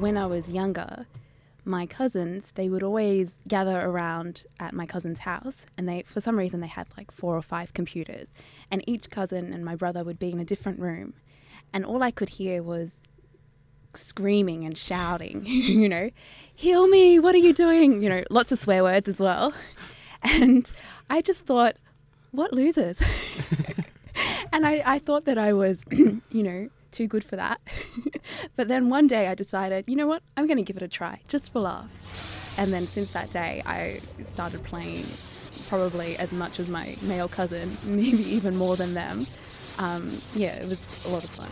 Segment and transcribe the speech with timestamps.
[0.00, 1.06] when I was younger,
[1.64, 6.38] my cousins, they would always gather around at my cousin's house and they for some
[6.38, 8.28] reason they had like four or five computers
[8.70, 11.12] and each cousin and my brother would be in a different room
[11.72, 12.94] and all I could hear was
[13.92, 16.10] screaming and shouting, you know,
[16.54, 18.02] heal me, what are you doing?
[18.02, 19.52] You know, lots of swear words as well.
[20.22, 20.70] And
[21.08, 21.76] I just thought,
[22.30, 22.98] what losers?
[24.52, 27.60] and I, I thought that I was, you know, too good for that.
[28.56, 30.88] but then one day I decided, you know what, I'm going to give it a
[30.88, 31.98] try, just for laughs.
[32.56, 35.06] And then since that day, I started playing
[35.68, 39.26] probably as much as my male cousins, maybe even more than them.
[39.78, 41.50] Um, yeah, it was a lot of fun.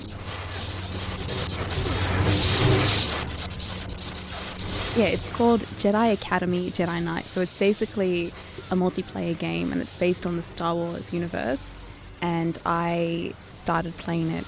[4.97, 7.25] Yeah, it's called Jedi Academy Jedi Knight.
[7.27, 8.33] So it's basically
[8.71, 11.61] a multiplayer game and it's based on the Star Wars universe.
[12.21, 14.45] And I started playing it,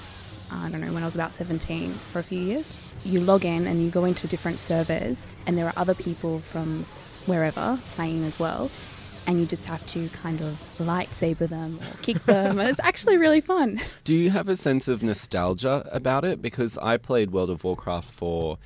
[0.51, 2.65] I don't know, when I was about 17 for a few years.
[3.03, 6.85] You log in and you go into different servers, and there are other people from
[7.25, 8.69] wherever playing as well.
[9.27, 13.17] And you just have to kind of lightsaber them or kick them, and it's actually
[13.17, 13.81] really fun.
[14.03, 16.41] Do you have a sense of nostalgia about it?
[16.41, 18.57] Because I played World of Warcraft for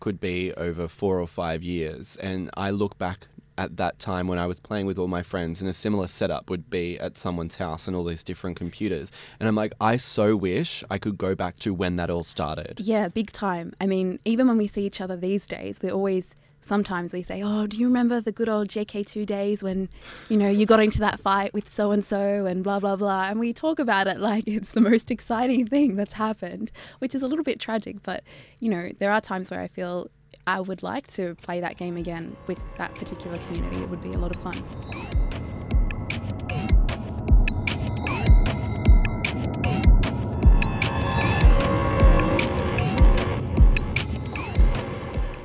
[0.00, 4.38] could be over four or five years, and I look back at that time when
[4.38, 7.54] I was playing with all my friends, and a similar setup would be at someone's
[7.54, 9.12] house and all these different computers.
[9.40, 12.80] And I'm like, I so wish I could go back to when that all started.
[12.80, 13.72] Yeah, big time.
[13.80, 17.42] I mean, even when we see each other these days, we always sometimes we say,
[17.42, 19.88] "Oh, do you remember the good old JK2 days when,
[20.28, 23.28] you know, you got into that fight with so and so and blah blah blah?"
[23.28, 27.22] And we talk about it like it's the most exciting thing that's happened, which is
[27.22, 28.22] a little bit tragic, but
[28.60, 30.08] you know, there are times where I feel
[30.44, 33.80] I would like to play that game again with that particular community.
[33.80, 34.60] It would be a lot of fun.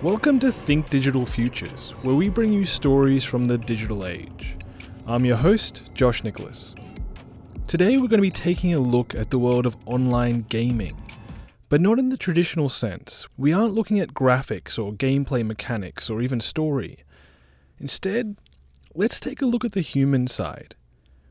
[0.01, 4.57] Welcome to Think Digital Futures, where we bring you stories from the digital age.
[5.05, 6.73] I'm your host, Josh Nicholas.
[7.67, 10.97] Today we're going to be taking a look at the world of online gaming,
[11.69, 13.27] but not in the traditional sense.
[13.37, 16.99] We aren't looking at graphics or gameplay mechanics or even story.
[17.79, 18.37] Instead,
[18.93, 20.75] let's take a look at the human side.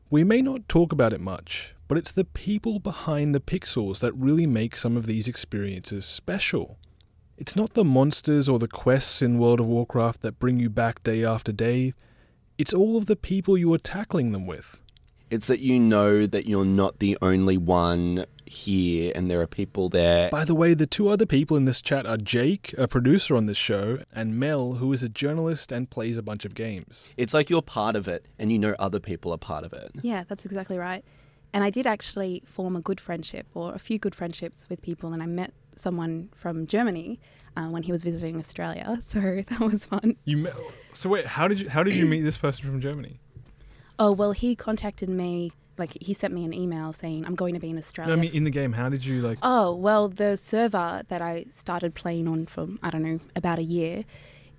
[0.09, 4.13] We may not talk about it much, but it's the people behind the pixels that
[4.13, 6.77] really make some of these experiences special.
[7.37, 11.03] It's not the monsters or the quests in World of Warcraft that bring you back
[11.03, 11.93] day after day,
[12.57, 14.81] it's all of the people you are tackling them with.
[15.29, 19.89] It's that you know that you're not the only one here and there are people
[19.89, 20.29] there.
[20.29, 23.45] By the way, the two other people in this chat are Jake, a producer on
[23.45, 27.07] this show, and Mel, who is a journalist and plays a bunch of games.
[27.17, 29.91] It's like you're part of it and you know other people are part of it.
[30.01, 31.03] Yeah, that's exactly right.
[31.53, 35.13] And I did actually form a good friendship or a few good friendships with people,
[35.13, 37.19] and I met someone from Germany
[37.55, 39.01] uh, when he was visiting Australia.
[39.09, 40.15] So that was fun.
[40.25, 40.53] You met,
[40.93, 43.19] so wait, how did you how did you meet this person from Germany?
[43.97, 45.51] Oh well, he contacted me.
[45.77, 48.15] Like he sent me an email saying I'm going to be in Australia.
[48.15, 48.73] No, I mean in the game.
[48.73, 49.37] How did you like?
[49.41, 53.63] Oh well, the server that I started playing on for I don't know about a
[53.63, 54.03] year.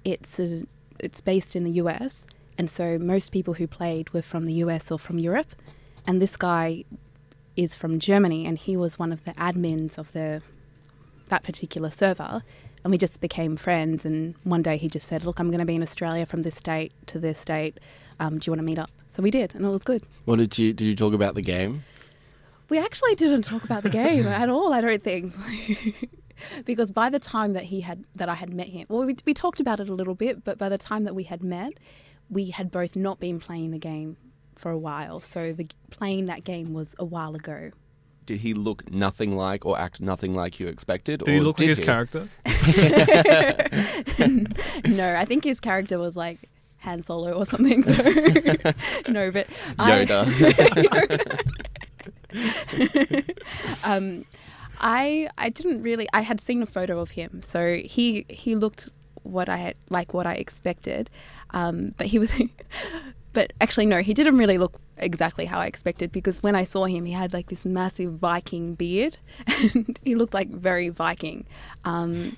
[0.05, 0.65] It's a,
[0.99, 2.27] it's based in the US,
[2.57, 5.55] and so most people who played were from the US or from Europe,
[6.07, 6.85] and this guy
[7.57, 10.43] is from Germany, and he was one of the admins of the
[11.29, 12.43] that particular server
[12.85, 15.67] and we just became friends and one day he just said look i'm going to
[15.67, 17.79] be in australia from this date to this date
[18.21, 20.37] um, do you want to meet up so we did and it was good What
[20.37, 21.85] did you did you talk about the game?
[22.69, 25.35] we actually didn't talk about the game at all i don't think
[26.65, 29.33] because by the time that he had that i had met him well we, we
[29.35, 31.73] talked about it a little bit but by the time that we had met
[32.31, 34.17] we had both not been playing the game
[34.55, 37.71] for a while so the playing that game was a while ago
[38.27, 41.21] Did he look nothing like or act nothing like you expected?
[41.21, 42.29] Did he or look like did his character?
[44.87, 47.83] no i think his character was like Han Solo or something.
[47.83, 47.93] So
[49.09, 49.47] no, but
[49.79, 50.27] Yoda.
[52.33, 53.25] I,
[53.85, 54.25] um,
[54.79, 56.09] I I didn't really.
[56.13, 58.89] I had seen a photo of him, so he he looked
[59.23, 61.11] what I had like what I expected,
[61.51, 62.33] um, but he was.
[63.33, 66.85] but actually, no, he didn't really look exactly how I expected because when I saw
[66.85, 69.17] him, he had like this massive Viking beard,
[69.47, 71.47] and he looked like very Viking.
[71.85, 72.37] Um,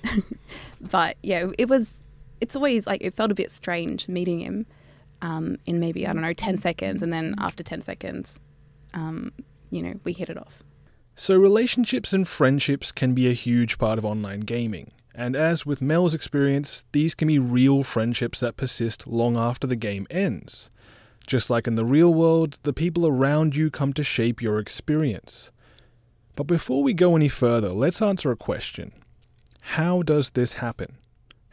[0.79, 1.93] but yeah, it was.
[2.41, 4.65] It's always like it felt a bit strange meeting him
[5.21, 8.39] um, in maybe I don't know ten seconds, and then after ten seconds,
[8.93, 9.31] um,
[9.69, 10.63] you know, we hit it off.
[11.15, 14.91] So, relationships and friendships can be a huge part of online gaming.
[15.13, 19.75] And as with Mel's experience, these can be real friendships that persist long after the
[19.75, 20.69] game ends.
[21.27, 25.51] Just like in the real world, the people around you come to shape your experience.
[26.35, 28.93] But before we go any further, let's answer a question
[29.61, 30.97] How does this happen?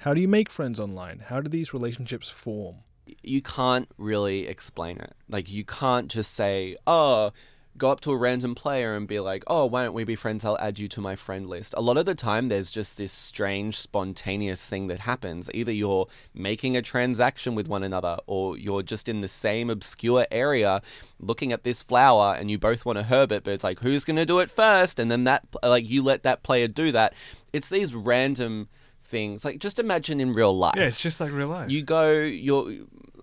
[0.03, 1.25] How do you make friends online?
[1.27, 2.77] How do these relationships form?
[3.25, 5.15] You can't really explain it.
[5.29, 7.33] Like, you can't just say, oh,
[7.77, 10.45] go up to a random player and be like, oh, why don't we be friends?
[10.45, 11.75] I'll add you to my friend list.
[11.77, 15.51] A lot of the time, there's just this strange, spontaneous thing that happens.
[15.53, 20.29] Either you're making a transaction with one another, or you're just in the same obscure
[20.31, 20.81] area
[21.19, 24.05] looking at this flower and you both want to herb it, but it's like, who's
[24.05, 25.01] going to do it first?
[25.01, 27.15] And then that, like, you let that player do that.
[27.53, 28.69] It's these random
[29.09, 29.45] things.
[29.45, 30.75] Like, just imagine in real life.
[30.77, 31.71] Yeah, it's just like real life.
[31.71, 32.73] You go, you're,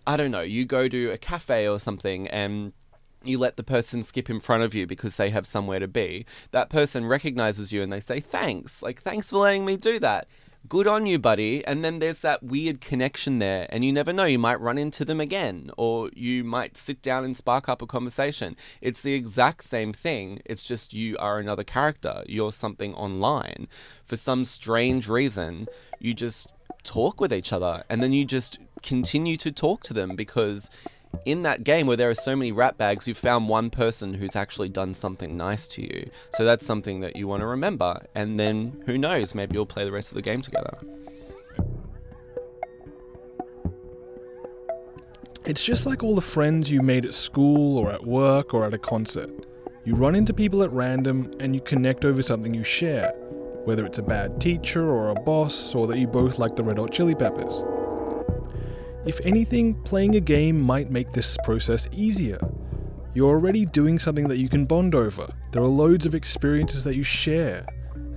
[0.05, 2.73] I don't know, you go to a cafe or something and
[3.23, 6.25] you let the person skip in front of you because they have somewhere to be.
[6.51, 8.81] That person recognizes you and they say, thanks.
[8.81, 10.27] Like, thanks for letting me do that.
[10.69, 11.65] Good on you, buddy.
[11.65, 13.67] And then there's that weird connection there.
[13.69, 17.25] And you never know, you might run into them again or you might sit down
[17.25, 18.56] and spark up a conversation.
[18.81, 20.41] It's the exact same thing.
[20.45, 22.23] It's just you are another character.
[22.27, 23.67] You're something online.
[24.06, 25.67] For some strange reason,
[26.00, 26.47] you just
[26.83, 30.69] talk with each other and then you just continue to talk to them because
[31.25, 34.35] in that game where there are so many rat bags, you've found one person who's
[34.35, 36.09] actually done something nice to you.
[36.33, 38.06] So that's something that you want to remember.
[38.15, 40.77] And then who knows, maybe you'll play the rest of the game together.
[45.45, 48.73] It's just like all the friends you made at school or at work or at
[48.73, 49.29] a concert.
[49.83, 53.12] You run into people at random and you connect over something you share,
[53.63, 56.79] whether it's a bad teacher or a boss or that you both like the Red
[56.79, 57.53] Hot Chili Peppers.
[59.05, 62.39] If anything, playing a game might make this process easier.
[63.13, 65.27] You're already doing something that you can bond over.
[65.51, 67.67] There are loads of experiences that you share,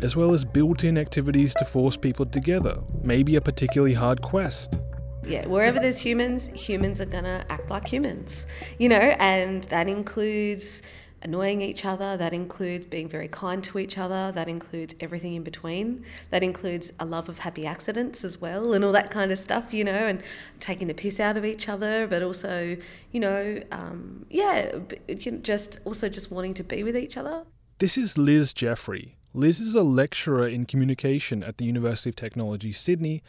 [0.00, 4.78] as well as built in activities to force people together, maybe a particularly hard quest.
[5.26, 8.46] Yeah, wherever there's humans, humans are gonna act like humans,
[8.78, 10.82] you know, and that includes
[11.22, 15.42] annoying each other, that includes being very kind to each other, that includes everything in
[15.42, 19.38] between, that includes a love of happy accidents as well, and all that kind of
[19.38, 20.22] stuff, you know, and
[20.60, 22.76] taking the piss out of each other, but also,
[23.12, 24.78] you know, um, yeah,
[25.42, 27.44] just also just wanting to be with each other.
[27.78, 29.12] This is Liz Giuffre.
[29.34, 33.22] Liz is a lecturer in communication at the University of Technology, Sydney,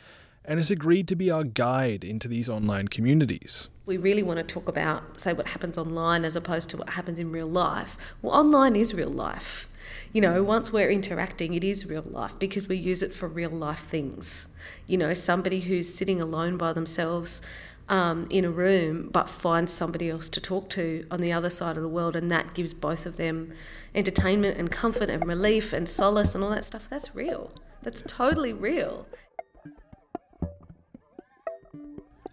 [0.50, 3.68] and has agreed to be our guide into these online communities.
[3.86, 7.19] We really want to talk about, say, what happens online as opposed to what happens
[7.19, 7.96] in real life.
[8.24, 9.69] Well, online is real life.
[10.12, 13.51] You know, once we're interacting, it is real life because we use it for real
[13.51, 14.48] life things.
[14.88, 17.44] You know, somebody who's sitting alone by themselves
[17.88, 21.78] um, in a room but finds somebody else to talk to on the other side
[21.78, 23.54] of the world, and that gives both of them
[23.94, 26.90] entertainment and comfort and relief and solace and all that stuff.
[26.90, 27.52] That's real.
[27.84, 29.06] That's totally real.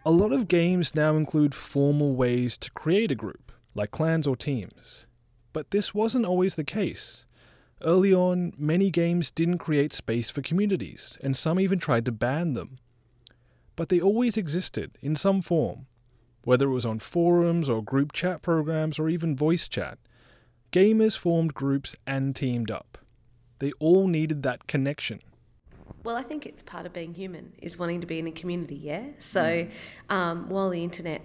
[0.06, 4.36] A lot of games now include formal ways to create a group, like clans or
[4.36, 5.04] teams.
[5.52, 7.26] But this wasn't always the case.
[7.82, 12.54] Early on, many games didn't create space for communities, and some even tried to ban
[12.54, 12.78] them.
[13.74, 15.86] But they always existed, in some form,
[16.44, 19.98] whether it was on forums or group chat programs or even voice chat.
[20.70, 22.96] Gamers formed groups and teamed up.
[23.58, 25.18] They all needed that connection.
[26.06, 28.76] Well, I think it's part of being human is wanting to be in a community.
[28.76, 29.06] Yeah.
[29.18, 29.70] So mm.
[30.08, 31.20] um, while the internet,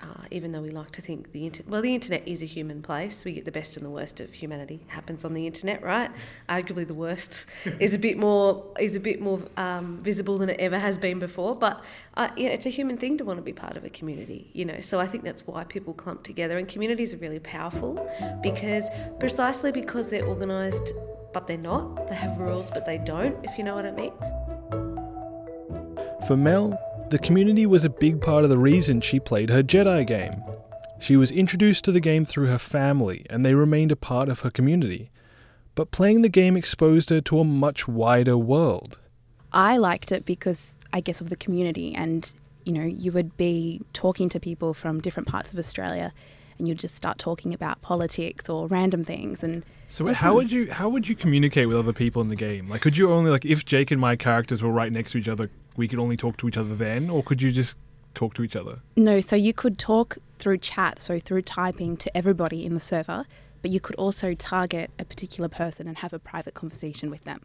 [0.00, 2.80] uh, even though we like to think the internet, well, the internet is a human
[2.80, 3.26] place.
[3.26, 6.10] We get the best and the worst of humanity happens on the internet, right?
[6.48, 7.44] Arguably, the worst
[7.78, 11.18] is a bit more is a bit more um, visible than it ever has been
[11.18, 11.54] before.
[11.54, 14.50] But uh, yeah, it's a human thing to want to be part of a community,
[14.54, 14.80] you know.
[14.80, 18.10] So I think that's why people clump together, and communities are really powerful
[18.42, 18.88] because
[19.20, 20.94] precisely because they're organised
[21.32, 22.08] but they're not.
[22.08, 24.12] They have rules, but they don't, if you know what I mean.
[26.26, 26.78] For Mel,
[27.10, 30.42] the community was a big part of the reason she played her Jedi game.
[31.00, 34.40] She was introduced to the game through her family, and they remained a part of
[34.40, 35.10] her community.
[35.74, 38.98] But playing the game exposed her to a much wider world.
[39.52, 42.32] I liked it because, I guess, of the community, and
[42.64, 46.12] you know, you would be talking to people from different parts of Australia
[46.58, 50.34] and you'd just start talking about politics or random things and so how fun.
[50.34, 53.12] would you how would you communicate with other people in the game like could you
[53.12, 55.98] only like if jake and my characters were right next to each other we could
[55.98, 57.76] only talk to each other then or could you just
[58.14, 62.14] talk to each other no so you could talk through chat so through typing to
[62.16, 63.24] everybody in the server
[63.62, 67.40] but you could also target a particular person and have a private conversation with them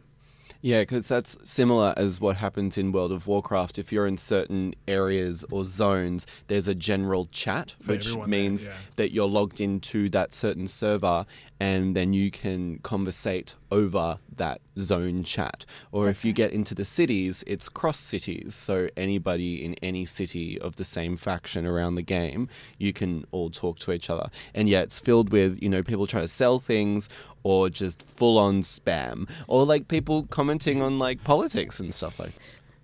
[0.62, 3.78] yeah, because that's similar as what happens in World of Warcraft.
[3.80, 8.80] If you're in certain areas or zones, there's a general chat, which means there, yeah.
[8.98, 11.26] that you're logged into that certain server
[11.60, 15.66] and then you can conversate over that zone chat.
[15.92, 16.36] Or That's if you right.
[16.36, 18.54] get into the cities, it's cross cities.
[18.54, 23.50] So anybody in any city of the same faction around the game, you can all
[23.50, 24.30] talk to each other.
[24.54, 27.10] And yeah, it's filled with, you know, people try to sell things
[27.48, 32.34] or just full on spam or like people commenting on like politics and stuff like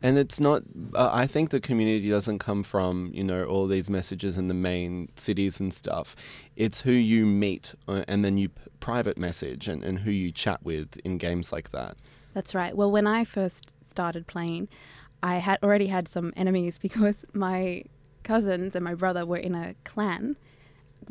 [0.02, 0.64] And it's not,
[0.96, 4.54] uh, I think the community doesn't come from, you know, all these messages in the
[4.54, 6.16] main cities and stuff.
[6.56, 10.32] It's who you meet uh, and then you p- private message and, and who you
[10.32, 11.98] chat with in games like that.
[12.34, 12.74] That's right.
[12.76, 14.70] Well, when I first started playing,
[15.22, 17.84] I had already had some enemies because my
[18.24, 20.38] cousins and my brother were in a clan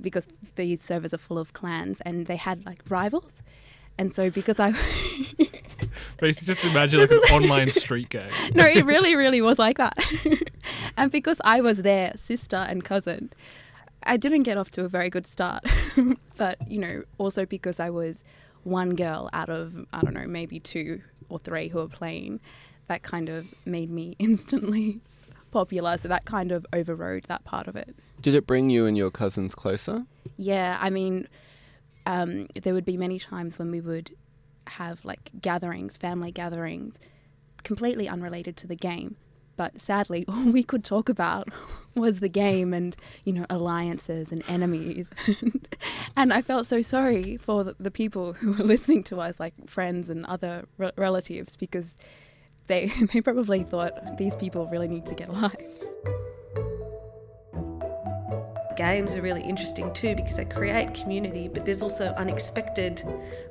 [0.01, 3.35] because these servers are full of clans and they had like rivals.
[3.99, 4.73] And so because I
[6.19, 8.31] Basically, just imagine like an online street game.
[8.55, 9.97] no, it really, really was like that.
[10.97, 13.33] and because I was their sister and cousin,
[14.05, 15.65] I didn't get off to a very good start.
[16.37, 18.23] but, you know, also because I was
[18.63, 22.41] one girl out of, I don't know, maybe two or three who were playing,
[22.87, 25.01] that kind of made me instantly
[25.51, 25.99] popular.
[25.99, 27.95] So that kind of overrode that part of it.
[28.21, 30.05] Did it bring you and your cousins closer?
[30.37, 31.27] Yeah, I mean,
[32.07, 34.15] um, there would be many times when we would
[34.67, 36.99] have like gatherings, family gatherings,
[37.65, 39.17] completely unrelated to the game.
[39.57, 41.49] But sadly, all we could talk about
[41.95, 45.07] was the game and, you know, alliances and enemies.
[46.17, 50.09] and I felt so sorry for the, people who were listening to us, like friends
[50.09, 51.97] and other re- relatives, because
[52.67, 55.82] they, they probably thought these people really need to get life.
[58.77, 63.03] Games are really interesting too because they create community, but there's also unexpected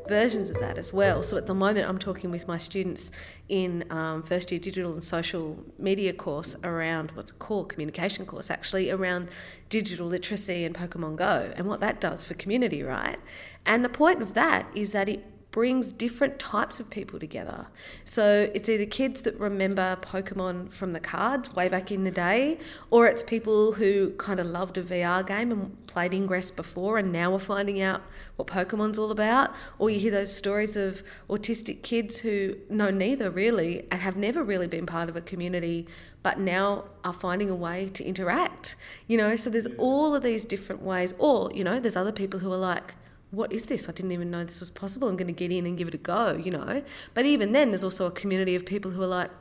[0.08, 1.24] versions of that as well.
[1.24, 3.12] So at the moment, I'm talking with my students
[3.50, 8.90] in um, first year digital and social media course around what's called communication course actually
[8.90, 9.30] around
[9.70, 13.20] digital literacy and Pokemon Go and what that does for community, right?
[13.66, 17.68] And the point of that is that it brings different types of people together.
[18.06, 22.58] So it's either kids that remember Pokemon from the cards way back in the day,
[22.90, 27.12] or it's people who kind of loved a VR game and played Ingress before and
[27.12, 28.02] now are finding out
[28.38, 29.54] what Pokemon's all about.
[29.78, 34.44] Or you hear those stories of autistic kids who know neither really and have never
[34.44, 35.86] really been part of a community
[36.24, 38.76] but now are finding a way to interact.
[39.08, 41.14] You know, so there's all of these different ways.
[41.18, 42.94] Or, you know, there's other people who are like,
[43.32, 43.88] what is this?
[43.88, 45.08] I didn't even know this was possible.
[45.08, 46.84] I'm going to get in and give it a go, you know.
[47.14, 49.32] But even then, there's also a community of people who are like,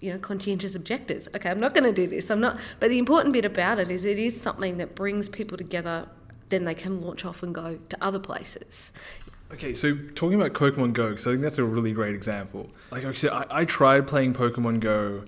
[0.00, 1.28] you know, conscientious objectors.
[1.34, 2.30] Okay, I'm not going to do this.
[2.30, 2.58] I'm not.
[2.80, 6.08] But the important bit about it is it is something that brings people together.
[6.48, 8.92] Then they can launch off and go to other places.
[9.52, 12.68] Okay, so talking about Pokemon Go, because I think that's a really great example.
[12.90, 15.24] Like I said, I, I tried playing Pokemon Go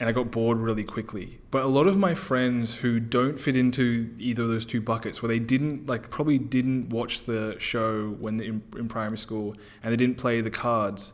[0.00, 1.38] and I got bored really quickly.
[1.50, 5.20] But a lot of my friends who don't fit into either of those two buckets,
[5.20, 9.54] where they didn't like probably didn't watch the show when they in, in primary school
[9.82, 11.12] and they didn't play the cards,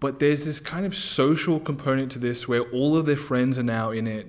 [0.00, 3.62] but there's this kind of social component to this where all of their friends are
[3.62, 4.26] now in it,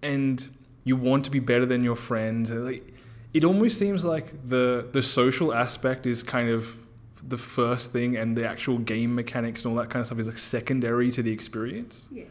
[0.00, 0.48] and
[0.84, 2.52] you want to be better than your friends.
[2.52, 2.94] Like,
[3.34, 6.76] it almost seems like the the social aspect is kind of
[7.20, 10.28] the first thing, and the actual game mechanics and all that kind of stuff is
[10.28, 12.08] like secondary to the experience.
[12.12, 12.24] Yeah.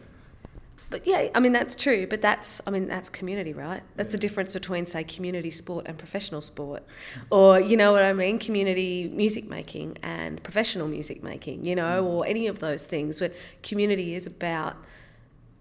[0.92, 2.06] But yeah, I mean that's true.
[2.06, 3.82] But that's I mean that's community, right?
[3.96, 6.84] That's the difference between say community sport and professional sport,
[7.32, 12.04] or you know what I mean, community music making and professional music making, you know,
[12.04, 12.06] mm.
[12.06, 13.22] or any of those things.
[13.22, 13.32] Where
[13.64, 14.76] community is about,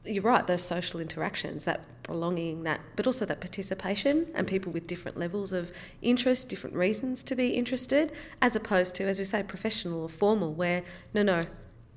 [0.04, 4.88] you're right, those social interactions, that belonging, that but also that participation and people with
[4.88, 5.70] different levels of
[6.02, 8.10] interest, different reasons to be interested,
[8.42, 10.82] as opposed to as we say professional or formal, where
[11.14, 11.44] no no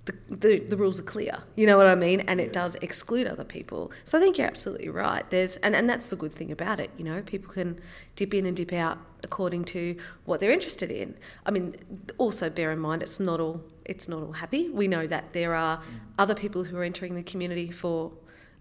[0.06, 1.44] the, the, the, rules are clear.
[1.56, 2.22] You know what I mean?
[2.22, 3.92] And it does exclude other people.
[4.04, 5.30] So I think you're absolutely right.
[5.30, 7.80] There's and, and that's the good thing about it, you know, people can
[8.16, 9.96] dip in and dip out according to
[10.26, 11.16] what they're interested in.
[11.46, 11.76] I mean,
[12.18, 14.70] also bear in mind it's not all it's not all happy.
[14.70, 15.82] We know that there are
[16.18, 18.12] other people who are entering the community for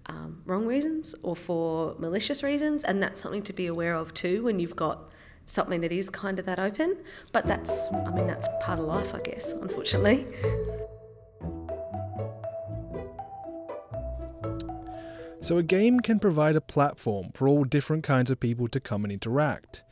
[0.07, 4.45] um, wrong reasons or for malicious reasons, and that's something to be aware of too
[4.45, 5.11] when you've got
[5.47, 6.99] something that is kind of that open.
[7.33, 10.27] But that's I mean that's part of life, I guess, unfortunately.
[15.43, 19.03] So, a game can provide a platform for all different kinds of people to come
[19.05, 19.83] and interact.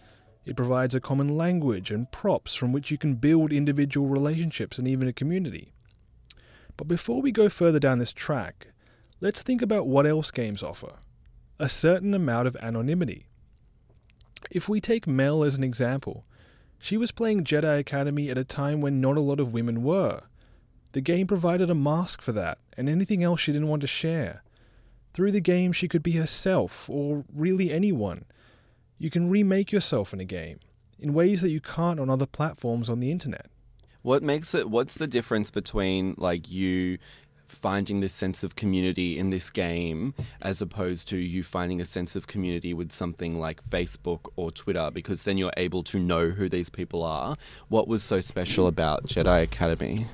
[0.47, 4.87] It provides a common language and props from which you can build individual relationships and
[4.87, 5.73] even a community.
[6.77, 8.69] But before we go further down this track,
[9.21, 10.95] let's think about what else games offer
[11.59, 13.27] a certain amount of anonymity.
[14.53, 16.25] If we take Mel as an example,
[16.79, 20.23] she was playing Jedi Academy at a time when not a lot of women were.
[20.93, 24.43] The game provided a mask for that, and anything else she didn't want to share.
[25.13, 28.25] Through the game, she could be herself, or really anyone.
[28.99, 30.61] You can remake yourself in a game,
[30.99, 33.47] in ways that you can't on other platforms on the internet.
[34.03, 36.99] What makes it, what's the difference between like you
[37.51, 42.17] finding this sense of community in this game as opposed to you finding a sense
[42.17, 46.49] of community with something like Facebook or Twitter because then you're able to know who
[46.49, 47.37] these people are.
[47.69, 50.07] What was so special about Jedi Academy?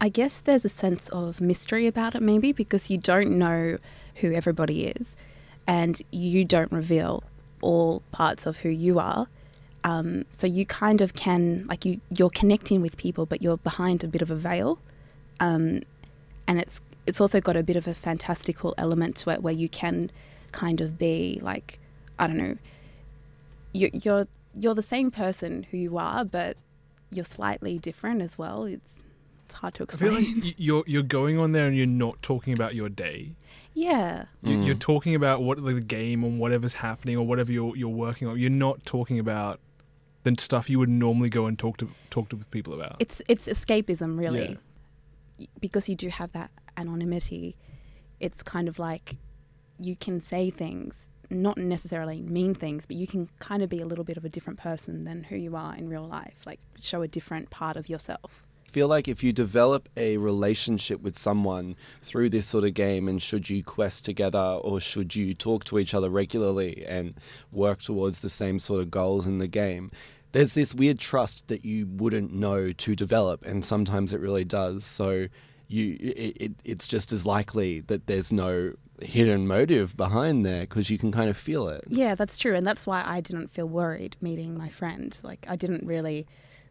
[0.00, 3.78] I guess there's a sense of mystery about it, maybe because you don't know
[4.16, 5.16] who everybody is,
[5.66, 7.24] and you don't reveal
[7.60, 9.26] all parts of who you are.
[9.84, 14.04] Um, so you kind of can like you you're connecting with people, but you're behind
[14.04, 14.78] a bit of a veil,
[15.40, 15.80] um,
[16.46, 19.68] and it's it's also got a bit of a fantastical element to it where you
[19.68, 20.10] can
[20.52, 21.78] kind of be like
[22.18, 22.56] I don't know,
[23.72, 26.56] you, you're you're the same person who you are, but
[27.10, 28.64] you're slightly different as well.
[28.64, 28.97] It's
[29.48, 30.10] it's hard to explain.
[30.10, 30.44] I feel explain.
[30.44, 33.32] like you're you're going on there and you're not talking about your day.
[33.74, 34.80] yeah, You- You're mm.
[34.80, 38.38] talking about what like, the game and whatever's happening or whatever you're you're working on.
[38.38, 39.60] You're not talking about
[40.24, 42.96] the stuff you would normally go and talk to talk to people about.
[42.98, 44.58] it's it's escapism really,
[45.38, 47.56] Y- because you do have that anonymity.
[48.20, 49.16] It's kind of like
[49.78, 53.86] you can say things, not necessarily mean things, but you can kind of be a
[53.86, 56.38] little bit of a different person than who you are in real life.
[56.44, 58.44] Like show a different part of yourself.
[58.70, 63.20] Feel like if you develop a relationship with someone through this sort of game and
[63.22, 67.14] should you quest together or should you talk to each other regularly and
[67.52, 69.90] work towards the same sort of goals in the game
[70.32, 74.84] there's this weird trust that you wouldn't know to develop and sometimes it really does.
[74.84, 75.28] So
[75.68, 80.90] you it, it, it's just as likely that there's no hidden motive behind there because
[80.90, 81.84] you can kind of feel it.
[81.88, 85.16] Yeah, that's true, and that's why I didn't feel worried meeting my friend.
[85.22, 86.26] Like I didn't really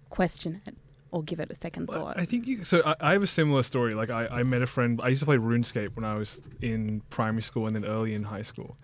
[0.09, 0.75] question it
[1.11, 2.19] or give it a second Well, thought.
[2.19, 2.63] I think you.
[2.63, 3.95] So I, I have a similar story.
[3.95, 4.99] Like I, I met a friend.
[5.03, 8.23] I used to play RuneScape when I was in primary school and then early in
[8.23, 8.77] high school,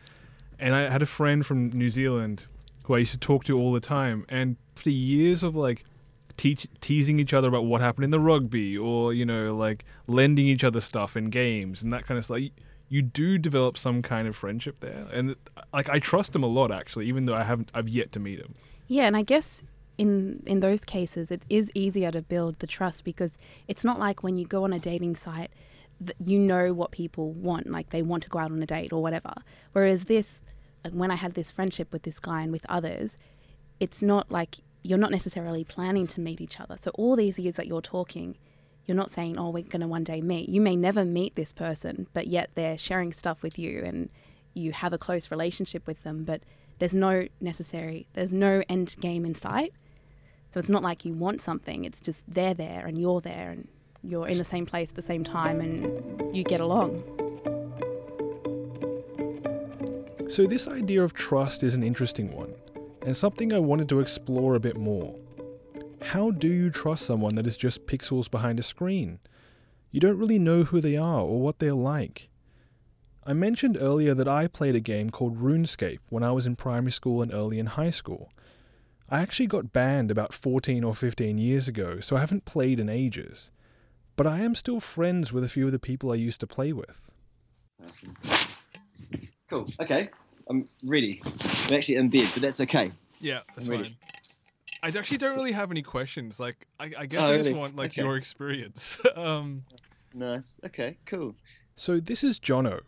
[0.59, 2.45] and I had a friend from New Zealand
[2.85, 4.25] who I used to talk to all the time.
[4.29, 5.85] And after years of like
[6.37, 10.47] teach, teasing each other about what happened in the rugby, or you know, like lending
[10.47, 12.39] each other stuff in games and that kind of stuff.
[12.39, 12.51] You,
[12.89, 15.35] you do develop some kind of friendship there, and
[15.73, 18.39] like I trust him a lot actually, even though I haven't, I've yet to meet
[18.39, 18.55] him.
[18.87, 19.63] Yeah, and I guess
[19.97, 24.23] in in those cases it is easier to build the trust because it's not like
[24.23, 25.51] when you go on a dating site
[26.05, 28.91] that you know what people want, like they want to go out on a date
[28.91, 29.33] or whatever.
[29.71, 30.41] Whereas this,
[30.83, 33.17] like when I had this friendship with this guy and with others,
[33.79, 36.77] it's not like you're not necessarily planning to meet each other.
[36.79, 38.37] So all these years that you're talking,
[38.85, 41.53] you're not saying, "Oh, we're going to one day meet." You may never meet this
[41.53, 44.09] person, but yet they're sharing stuff with you and
[44.53, 46.41] you have a close relationship with them, but
[46.79, 49.73] there's no necessary there's no end game in sight.
[50.53, 53.67] So it's not like you want something, it's just they're there and you're there and
[54.03, 57.01] you're in the same place at the same time and you get along.
[60.29, 62.53] So, this idea of trust is an interesting one,
[63.01, 65.15] and something I wanted to explore a bit more.
[66.03, 69.17] How do you trust someone that is just pixels behind a screen?
[69.89, 72.29] You don't really know who they are or what they're like.
[73.23, 76.91] I mentioned earlier that I played a game called RuneScape when I was in primary
[76.91, 78.29] school and early in high school.
[79.09, 82.89] I actually got banned about 14 or 15 years ago, so I haven't played in
[82.89, 83.51] ages.
[84.15, 86.71] But I am still friends with a few of the people I used to play
[86.73, 87.11] with.
[87.87, 88.13] Awesome.
[89.49, 89.67] Cool.
[89.81, 90.09] Okay.
[90.49, 91.21] I'm ready.
[91.67, 92.91] I'm actually in bed, but that's okay.
[93.19, 93.83] Yeah, that's I'm ready.
[93.85, 93.97] fine.
[94.83, 96.39] I actually don't really have any questions.
[96.39, 97.57] Like, I, I guess Oh, I just really?
[97.59, 98.01] want like Okay.
[98.01, 98.97] your experience.
[99.15, 100.59] um, That's nice.
[100.65, 101.35] Okay, cool.
[101.75, 102.81] so this is Jono.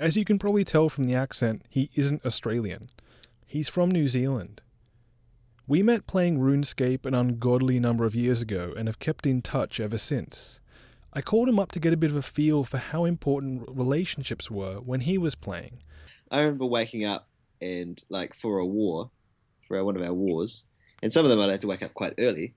[0.00, 2.90] As you can probably tell from the accent, he isn't Australian.
[3.46, 4.62] He's from New Zealand.
[5.70, 9.78] We met playing RuneScape an ungodly number of years ago and have kept in touch
[9.78, 10.58] ever since.
[11.12, 14.50] I called him up to get a bit of a feel for how important relationships
[14.50, 15.78] were when he was playing.
[16.28, 17.28] I remember waking up
[17.60, 19.12] and like for a war,
[19.68, 20.66] for one of our wars,
[21.04, 22.52] and some of them I'd have to wake up quite early,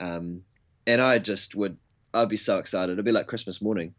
[0.00, 0.44] um,
[0.86, 1.76] and I just would,
[2.14, 2.92] I'd be so excited.
[2.92, 3.96] It'd be like Christmas morning.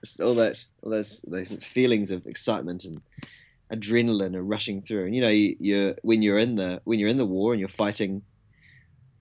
[0.00, 3.02] Just all that, all those, those feelings of excitement and
[3.72, 5.06] adrenaline are rushing through.
[5.06, 7.60] And you know, you, you're when you're in the when you're in the war and
[7.60, 8.22] you're fighting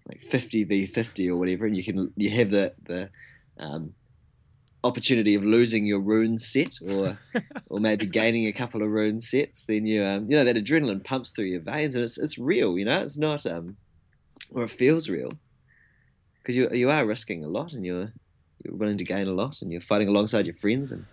[0.07, 3.09] like fifty v fifty or whatever, and you can you have the the
[3.57, 3.93] um,
[4.83, 7.17] opportunity of losing your rune set or
[7.69, 11.03] or maybe gaining a couple of rune sets, then you um, you know that adrenaline
[11.03, 12.77] pumps through your veins and it's it's real.
[12.77, 13.77] You know, it's not um,
[14.51, 15.31] or it feels real
[16.41, 18.13] because you you are risking a lot and you're
[18.63, 21.05] you're willing to gain a lot and you're fighting alongside your friends and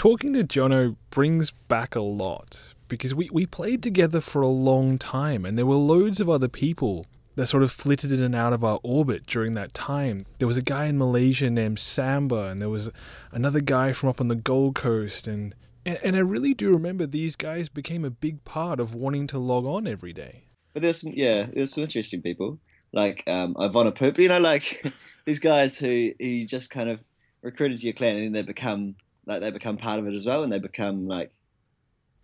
[0.00, 4.96] Talking to Jono brings back a lot because we, we played together for a long
[4.96, 8.54] time and there were loads of other people that sort of flitted in and out
[8.54, 10.22] of our orbit during that time.
[10.38, 12.88] There was a guy in Malaysia named Samba and there was
[13.30, 17.06] another guy from up on the Gold Coast and, and, and I really do remember
[17.06, 20.44] these guys became a big part of wanting to log on every day.
[20.72, 22.58] But there's some, yeah, there's some interesting people
[22.94, 24.16] like um, Ivana Poop.
[24.16, 24.82] You know, like
[25.26, 27.04] these guys who who just kind of
[27.42, 28.94] recruited to your clan and then they become
[29.30, 31.32] like they become part of it as well, and they become like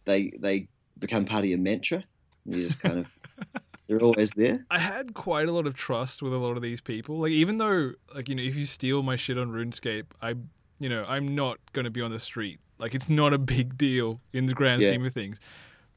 [0.05, 2.05] they they become part of your mantra.
[2.45, 3.17] And you just kind of
[3.89, 4.67] They're always there.
[4.71, 7.19] I had quite a lot of trust with a lot of these people.
[7.21, 10.35] Like even though like you know if you steal my shit on RuneScape, I
[10.81, 12.59] you know I'm not going to be on the street.
[12.79, 14.91] Like it's not a big deal in the grand Yeah.
[14.91, 15.39] scheme of things.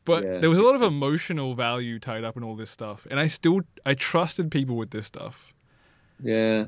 [0.05, 0.37] But Yeah.
[0.37, 3.27] there was a lot of emotional value tied up in all this stuff, and I
[3.27, 5.53] still I trusted people with this stuff.
[6.23, 6.65] Yeah.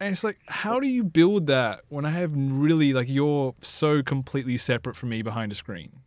[0.00, 4.02] And it's like, how do you build that when I have really like you're so
[4.02, 6.00] completely separate from me behind a screen?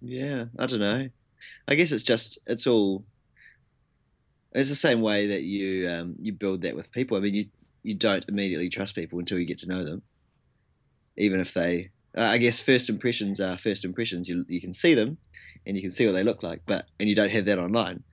[0.00, 1.08] Yeah, I don't know.
[1.68, 3.04] I guess it's just it's all.
[4.52, 7.16] It's the same way that you um, you build that with people.
[7.16, 7.46] I mean, you
[7.82, 10.02] you don't immediately trust people until you get to know them,
[11.16, 11.90] even if they.
[12.14, 14.28] I guess first impressions are first impressions.
[14.28, 15.16] You you can see them,
[15.66, 18.04] and you can see what they look like, but and you don't have that online.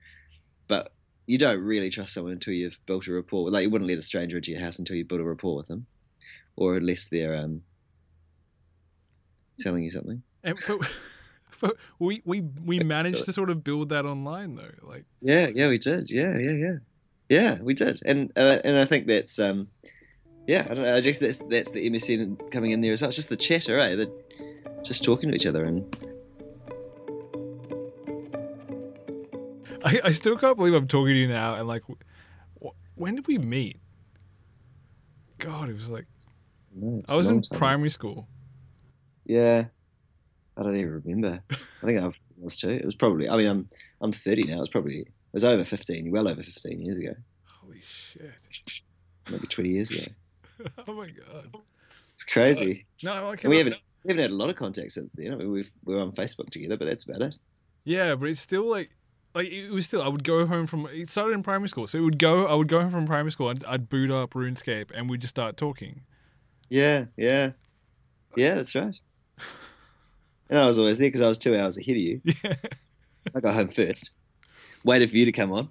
[1.30, 3.52] You don't really trust someone until you've built a rapport.
[3.52, 5.68] Like you wouldn't let a stranger into your house until you built a rapport with
[5.68, 5.86] them,
[6.56, 7.62] or unless they're um,
[9.60, 10.24] telling you something.
[10.42, 10.90] And but,
[11.60, 14.72] but we we we managed to sort of build that online though.
[14.82, 16.10] Like Yeah, yeah, we did.
[16.10, 16.76] Yeah, yeah, yeah,
[17.28, 18.00] yeah, we did.
[18.04, 19.68] And uh, and I think that's um,
[20.48, 20.96] yeah, I don't know.
[20.96, 23.08] I guess that's that's the MSN coming in there as well.
[23.10, 23.94] It's just the chatter, right?
[23.94, 24.10] The,
[24.82, 26.09] just talking to each other and
[29.84, 31.54] I, I still can't believe I'm talking to you now.
[31.54, 31.82] And like,
[32.62, 33.78] wh- when did we meet?
[35.38, 36.06] God, it was like
[36.74, 38.28] no, it's I was in primary school.
[39.24, 39.66] Yeah,
[40.56, 41.42] I don't even remember.
[41.50, 42.70] I think I was too.
[42.70, 43.28] It was probably.
[43.28, 43.68] I mean, I'm
[44.00, 44.60] I'm 30 now.
[44.60, 47.14] It's probably it was over 15, well over 15 years ago,
[47.44, 47.80] Holy
[48.12, 48.32] shit!
[49.30, 50.04] maybe 20 years ago.
[50.88, 51.54] oh my god!
[52.14, 52.86] It's crazy.
[53.02, 55.32] No, I And we haven't we haven't had a lot of contact since then.
[55.32, 57.38] I mean, we've we're on Facebook together, but that's about it.
[57.84, 58.90] Yeah, but it's still like,
[59.34, 60.02] like it was still.
[60.02, 60.86] I would go home from.
[60.92, 62.46] It started in primary school, so it would go.
[62.46, 63.50] I would go home from primary school.
[63.50, 66.02] and I'd boot up RuneScape, and we'd just start talking.
[66.68, 67.52] Yeah, yeah,
[68.36, 68.54] yeah.
[68.54, 68.98] That's right.
[70.48, 72.20] And I was always there because I was two hours ahead of you.
[72.44, 72.56] Yeah.
[73.28, 74.10] So I got home first.
[74.82, 75.68] Waited for you to come on.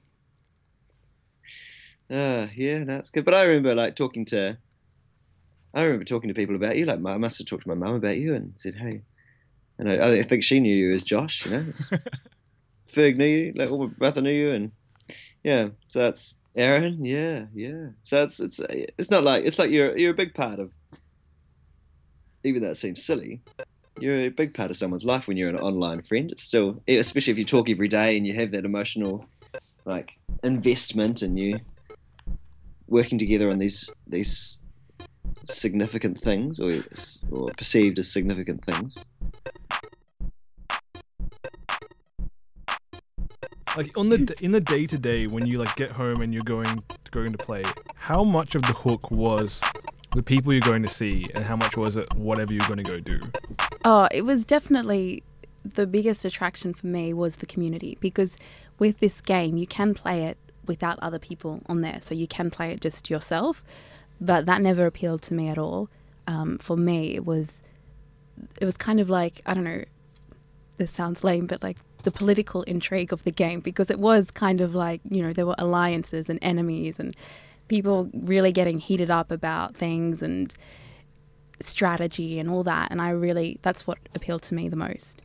[2.10, 3.26] Uh, yeah, that's good.
[3.26, 4.58] But I remember like talking to,
[5.74, 6.86] I remember talking to people about you.
[6.86, 9.02] Like I must have talked to my mum about you and said, hey,
[9.80, 11.46] and I, I think she knew you as Josh.
[11.46, 11.66] You know,
[12.90, 13.54] Ferg knew you.
[13.56, 14.72] Like all knew you, and
[15.44, 15.70] yeah.
[15.88, 17.06] So that's Aaron.
[17.06, 17.90] Yeah, yeah.
[18.04, 20.72] So it's it's it's not like it's like you're you're a big part of.
[22.44, 23.42] Even though it seems silly,
[24.00, 26.32] you're a big part of someone's life when you're an online friend.
[26.32, 29.26] It's still, especially if you talk every day and you have that emotional,
[29.86, 31.60] like investment, and you
[32.88, 34.60] working together on these these
[35.46, 36.84] significant things, or
[37.32, 39.06] or perceived as significant things.
[43.80, 46.44] Like on the in the day to day when you like get home and you're
[46.44, 47.64] going going to play,
[47.96, 49.62] how much of the hook was
[50.14, 52.84] the people you're going to see, and how much was it whatever you're going to
[52.84, 53.22] go do?
[53.86, 55.24] Oh, it was definitely
[55.64, 58.36] the biggest attraction for me was the community because
[58.80, 62.52] with this game you can play it without other people on there, so you can
[62.52, 63.64] play it just yourself.
[64.20, 65.88] But that never appealed to me at all.
[66.28, 67.62] Um, for me, it was
[68.60, 69.86] it was kind of like I don't know.
[70.76, 74.62] This sounds lame, but like the political intrigue of the game because it was kind
[74.62, 77.16] of like you know there were alliances and enemies and
[77.68, 80.56] people really getting heated up about things and
[81.62, 85.22] strategy and all that and I really that's what appealed to me the most.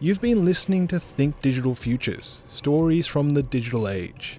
[0.00, 4.38] You've been listening to Think Digital Futures Stories from the Digital Age.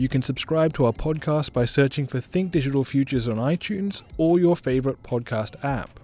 [0.00, 4.38] You can subscribe to our podcast by searching for Think Digital Futures on iTunes or
[4.38, 6.00] your favorite podcast app.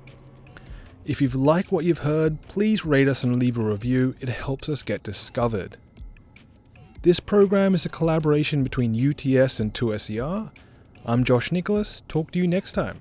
[1.06, 4.14] If you've liked what you've heard, please rate us and leave a review.
[4.20, 5.78] It helps us get discovered.
[7.00, 10.50] This program is a collaboration between UTS and 2SER.
[11.06, 12.02] I'm Josh Nicholas.
[12.06, 13.00] Talk to you next time.